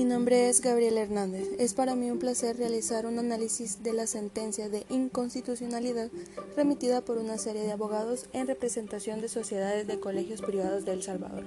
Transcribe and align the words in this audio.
Mi 0.00 0.06
nombre 0.06 0.48
es 0.48 0.62
Gabriel 0.62 0.96
Hernández. 0.96 1.46
Es 1.58 1.74
para 1.74 1.94
mí 1.94 2.10
un 2.10 2.18
placer 2.18 2.56
realizar 2.56 3.04
un 3.04 3.18
análisis 3.18 3.82
de 3.82 3.92
la 3.92 4.06
sentencia 4.06 4.70
de 4.70 4.86
inconstitucionalidad 4.88 6.08
remitida 6.56 7.02
por 7.02 7.18
una 7.18 7.36
serie 7.36 7.64
de 7.64 7.72
abogados 7.72 8.24
en 8.32 8.46
representación 8.46 9.20
de 9.20 9.28
sociedades 9.28 9.86
de 9.86 10.00
colegios 10.00 10.40
privados 10.40 10.86
de 10.86 10.94
El 10.94 11.02
Salvador. 11.02 11.44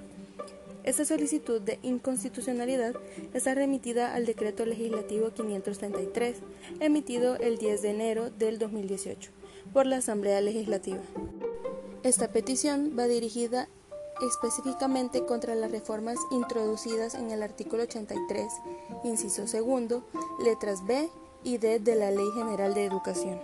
Esta 0.84 1.04
solicitud 1.04 1.62
de 1.62 1.80
inconstitucionalidad 1.82 2.94
está 3.34 3.56
remitida 3.56 4.14
al 4.14 4.28
decreto 4.28 4.68
legislativo 4.68 5.32
533, 5.32 6.38
emitido 6.80 7.38
el 7.38 7.58
10 7.58 7.82
de 7.82 7.90
enero 7.90 8.30
del 8.30 8.60
2018 8.60 9.32
por 9.74 9.88
la 9.88 9.98
Asamblea 9.98 10.42
Legislativa. 10.42 11.02
Esta 12.04 12.32
petición 12.32 12.96
va 13.00 13.08
dirigida 13.08 13.68
específicamente 14.28 15.26
contra 15.26 15.56
las 15.56 15.72
reformas 15.72 16.18
introducidas 16.32 17.16
en 17.16 17.32
el 17.32 17.44
artículo 17.44 17.84
83, 17.84 18.52
inciso 19.04 19.48
segundo, 19.48 20.04
letras 20.44 20.86
B 20.86 21.10
y 21.44 21.58
D 21.58 21.80
de 21.80 21.96
la 21.96 22.12
Ley 22.12 22.30
General 22.36 22.74
de 22.74 22.86
Educación, 22.86 23.40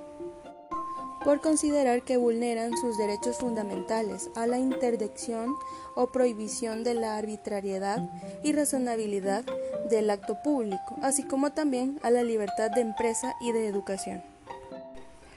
por 1.24 1.42
considerar 1.42 2.04
que 2.04 2.18
vulneran 2.18 2.76
sus 2.78 2.98
derechos 2.98 3.38
fundamentales 3.38 4.30
a 4.36 4.48
la 4.48 4.58
interdicción 4.58 5.54
o 5.96 6.08
prohibición 6.08 6.84
de 6.84 6.94
la 6.94 7.18
arbitrariedad 7.18 8.10
y 8.44 8.54
razonabilidad 8.54 9.44
del 9.90 10.10
acto 10.10 10.38
público, 10.44 10.96
así 11.02 11.24
como 11.24 11.52
también 11.52 12.00
a 12.04 12.12
la 12.12 12.24
libertad 12.24 12.72
de 12.72 12.82
empresa 12.82 13.36
y 13.42 13.52
de 13.52 13.68
educación. 13.68 14.24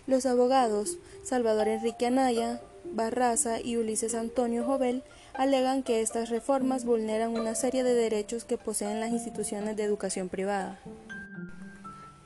Los 0.06 0.26
abogados 0.26 0.98
Salvador 1.24 1.68
Enrique 1.68 2.06
Anaya, 2.06 2.60
Barraza 2.84 3.60
y 3.60 3.76
Ulises 3.76 4.14
Antonio 4.14 4.64
Jovel 4.64 5.02
alegan 5.34 5.82
que 5.82 6.00
estas 6.00 6.30
reformas 6.30 6.84
vulneran 6.84 7.32
una 7.32 7.54
serie 7.54 7.84
de 7.84 7.94
derechos 7.94 8.44
que 8.44 8.58
poseen 8.58 9.00
las 9.00 9.10
instituciones 9.10 9.76
de 9.76 9.84
educación 9.84 10.28
privada. 10.28 10.78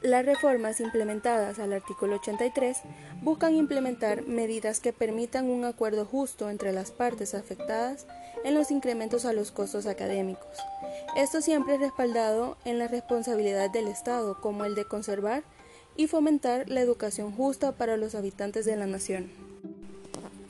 Las 0.03 0.25
reformas 0.25 0.81
implementadas 0.81 1.59
al 1.59 1.73
artículo 1.73 2.17
83 2.17 2.79
buscan 3.23 3.55
implementar 3.55 4.27
medidas 4.27 4.79
que 4.79 4.93
permitan 4.93 5.51
un 5.51 5.65
acuerdo 5.65 6.05
justo 6.05 6.51
entre 6.51 6.73
las 6.73 6.91
partes 6.91 7.35
afectadas 7.35 8.07
en 8.45 8.55
los 8.55 8.71
incrementos 8.71 9.25
a 9.25 9.33
los 9.33 9.51
costos 9.51 9.87
académicos. 9.87 10.59
Esto 11.17 11.41
siempre 11.41 11.75
es 11.75 11.81
respaldado 11.81 12.57
en 12.65 12.79
la 12.79 12.89
responsabilidad 12.89 13.71
del 13.71 13.89
Estado, 13.89 14.41
como 14.41 14.65
el 14.65 14.75
de 14.75 14.85
conservar 14.85 15.43
y 15.97 16.07
fomentar 16.07 16.69
la 16.69 16.83
educación 16.83 17.33
justa 17.33 17.73
para 17.73 17.97
los 17.97 18.15
habitantes 18.15 18.65
de 18.65 18.77
la 18.77 18.87
nación. 18.87 19.46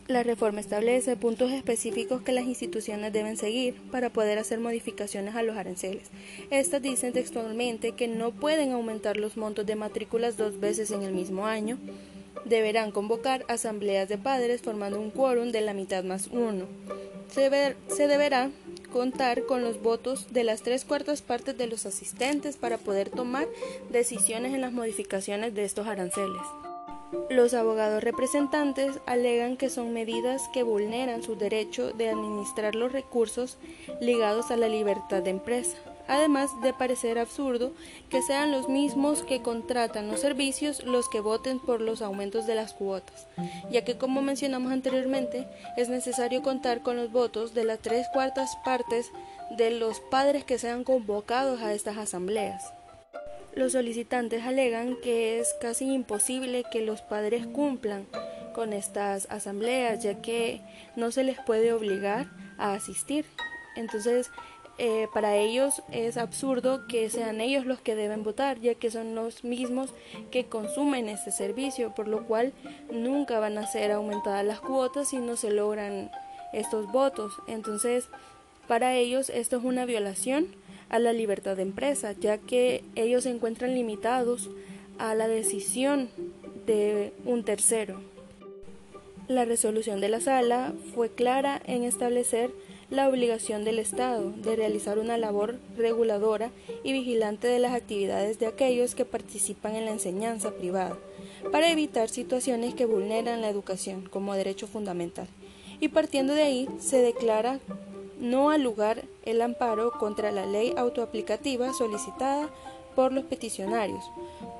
La 0.08 0.22
reforma 0.22 0.60
establece 0.60 1.16
puntos 1.16 1.50
específicos 1.50 2.22
que 2.22 2.30
las 2.30 2.44
instituciones 2.44 3.12
deben 3.12 3.36
seguir 3.36 3.74
para 3.90 4.08
poder 4.08 4.38
hacer 4.38 4.60
modificaciones 4.60 5.34
a 5.34 5.42
los 5.42 5.56
aranceles. 5.56 6.10
Estas 6.50 6.80
dicen 6.80 7.12
textualmente 7.12 7.90
que 7.90 8.06
no 8.06 8.30
pueden 8.30 8.70
aumentar 8.70 9.16
los 9.16 9.36
montos 9.36 9.66
de 9.66 9.74
matrículas 9.74 10.36
dos 10.36 10.60
veces 10.60 10.92
en 10.92 11.02
el 11.02 11.12
mismo 11.12 11.46
año. 11.46 11.76
Deberán 12.44 12.92
convocar 12.92 13.44
asambleas 13.48 14.08
de 14.08 14.16
padres 14.16 14.62
formando 14.62 15.00
un 15.00 15.10
quórum 15.10 15.50
de 15.50 15.62
la 15.62 15.74
mitad 15.74 16.04
más 16.04 16.28
uno. 16.28 16.66
Se, 17.28 17.50
se 17.88 18.06
deberá 18.06 18.50
contar 18.92 19.44
con 19.44 19.64
los 19.64 19.82
votos 19.82 20.32
de 20.32 20.44
las 20.44 20.62
tres 20.62 20.84
cuartas 20.84 21.20
partes 21.20 21.58
de 21.58 21.66
los 21.66 21.84
asistentes 21.84 22.56
para 22.56 22.78
poder 22.78 23.10
tomar 23.10 23.48
decisiones 23.90 24.54
en 24.54 24.60
las 24.60 24.72
modificaciones 24.72 25.52
de 25.52 25.64
estos 25.64 25.88
aranceles. 25.88 26.42
Los 27.30 27.54
abogados 27.54 28.02
representantes 28.02 28.98
alegan 29.06 29.56
que 29.56 29.70
son 29.70 29.92
medidas 29.92 30.48
que 30.52 30.64
vulneran 30.64 31.22
su 31.22 31.36
derecho 31.36 31.92
de 31.92 32.08
administrar 32.08 32.74
los 32.74 32.90
recursos 32.90 33.58
ligados 34.00 34.50
a 34.50 34.56
la 34.56 34.68
libertad 34.68 35.22
de 35.22 35.30
empresa, 35.30 35.76
además 36.08 36.50
de 36.62 36.72
parecer 36.72 37.18
absurdo 37.18 37.72
que 38.10 38.22
sean 38.22 38.50
los 38.50 38.68
mismos 38.68 39.22
que 39.22 39.40
contratan 39.40 40.08
los 40.08 40.20
servicios 40.20 40.84
los 40.84 41.08
que 41.08 41.20
voten 41.20 41.60
por 41.60 41.80
los 41.80 42.02
aumentos 42.02 42.46
de 42.46 42.56
las 42.56 42.72
cuotas, 42.72 43.28
ya 43.70 43.84
que 43.84 43.96
como 43.96 44.20
mencionamos 44.20 44.72
anteriormente 44.72 45.46
es 45.76 45.88
necesario 45.88 46.42
contar 46.42 46.82
con 46.82 46.96
los 46.96 47.12
votos 47.12 47.54
de 47.54 47.64
las 47.64 47.78
tres 47.78 48.08
cuartas 48.12 48.56
partes 48.64 49.12
de 49.56 49.70
los 49.70 50.00
padres 50.00 50.44
que 50.44 50.58
sean 50.58 50.82
convocados 50.82 51.62
a 51.62 51.72
estas 51.72 51.98
asambleas. 51.98 52.72
Los 53.56 53.72
solicitantes 53.72 54.44
alegan 54.44 54.96
que 54.96 55.40
es 55.40 55.54
casi 55.62 55.86
imposible 55.86 56.64
que 56.70 56.82
los 56.82 57.00
padres 57.00 57.46
cumplan 57.46 58.06
con 58.54 58.74
estas 58.74 59.26
asambleas, 59.30 60.02
ya 60.02 60.20
que 60.20 60.60
no 60.94 61.10
se 61.10 61.24
les 61.24 61.38
puede 61.40 61.72
obligar 61.72 62.26
a 62.58 62.74
asistir. 62.74 63.24
Entonces, 63.74 64.30
eh, 64.76 65.08
para 65.14 65.36
ellos 65.36 65.82
es 65.90 66.18
absurdo 66.18 66.86
que 66.86 67.08
sean 67.08 67.40
ellos 67.40 67.64
los 67.64 67.80
que 67.80 67.94
deben 67.94 68.24
votar, 68.24 68.60
ya 68.60 68.74
que 68.74 68.90
son 68.90 69.14
los 69.14 69.42
mismos 69.42 69.94
que 70.30 70.44
consumen 70.44 71.08
este 71.08 71.32
servicio, 71.32 71.94
por 71.94 72.08
lo 72.08 72.26
cual 72.26 72.52
nunca 72.92 73.38
van 73.38 73.56
a 73.56 73.66
ser 73.66 73.90
aumentadas 73.90 74.44
las 74.44 74.60
cuotas 74.60 75.08
si 75.08 75.16
no 75.16 75.34
se 75.36 75.50
logran 75.50 76.10
estos 76.52 76.92
votos. 76.92 77.32
Entonces, 77.48 78.04
para 78.68 78.96
ellos 78.96 79.30
esto 79.30 79.56
es 79.56 79.64
una 79.64 79.86
violación 79.86 80.48
a 80.88 80.98
la 80.98 81.12
libertad 81.12 81.56
de 81.56 81.62
empresa, 81.62 82.12
ya 82.12 82.38
que 82.38 82.84
ellos 82.94 83.24
se 83.24 83.30
encuentran 83.30 83.74
limitados 83.74 84.50
a 84.98 85.14
la 85.14 85.28
decisión 85.28 86.08
de 86.66 87.12
un 87.24 87.44
tercero. 87.44 88.00
La 89.28 89.44
resolución 89.44 90.00
de 90.00 90.08
la 90.08 90.20
sala 90.20 90.72
fue 90.94 91.10
clara 91.10 91.60
en 91.66 91.82
establecer 91.82 92.50
la 92.90 93.08
obligación 93.08 93.64
del 93.64 93.80
Estado 93.80 94.30
de 94.30 94.54
realizar 94.54 94.98
una 95.00 95.18
labor 95.18 95.58
reguladora 95.76 96.50
y 96.84 96.92
vigilante 96.92 97.48
de 97.48 97.58
las 97.58 97.74
actividades 97.74 98.38
de 98.38 98.46
aquellos 98.46 98.94
que 98.94 99.04
participan 99.04 99.74
en 99.74 99.86
la 99.86 99.90
enseñanza 99.90 100.52
privada, 100.52 100.96
para 101.50 101.70
evitar 101.70 102.08
situaciones 102.08 102.74
que 102.74 102.86
vulneran 102.86 103.40
la 103.40 103.48
educación 103.48 104.08
como 104.08 104.34
derecho 104.34 104.68
fundamental. 104.68 105.26
Y 105.80 105.88
partiendo 105.88 106.32
de 106.34 106.42
ahí, 106.42 106.68
se 106.78 106.98
declara 106.98 107.58
no 108.18 108.50
al 108.50 108.62
lugar 108.62 109.04
el 109.24 109.42
amparo 109.42 109.92
contra 109.92 110.32
la 110.32 110.46
ley 110.46 110.74
autoaplicativa 110.76 111.72
solicitada 111.72 112.48
por 112.94 113.12
los 113.12 113.24
peticionarios, 113.24 114.10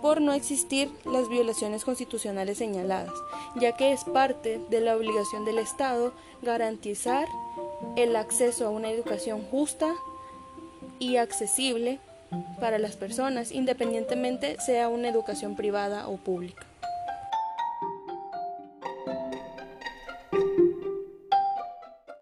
por 0.03 0.21
no 0.21 0.35
existir 0.35 0.91
las 1.05 1.29
violaciones 1.29 1.85
constitucionales 1.85 2.59
señaladas, 2.59 3.15
ya 3.57 3.73
que 3.73 3.93
es 3.93 4.05
parte 4.05 4.61
de 4.71 4.81
la 4.81 4.95
obligación 4.95 5.45
del 5.45 5.59
Estado 5.59 6.13
garantizar 6.43 7.27
el 7.97 8.15
acceso 8.15 8.67
a 8.67 8.71
una 8.71 8.91
educación 8.91 9.43
justa 9.51 9.95
y 10.99 11.17
accesible 11.17 11.99
para 12.61 12.79
las 12.79 12.97
personas, 12.97 13.53
independientemente 13.53 14.57
sea 14.61 14.89
una 14.89 15.09
educación 15.09 15.57
privada 15.57 16.09
o 16.09 16.17
pública. 16.19 16.67